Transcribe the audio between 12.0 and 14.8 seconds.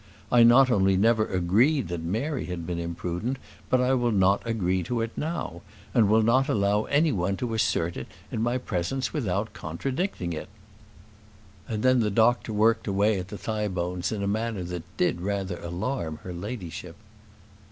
doctor worked away at the thigh bones in a manner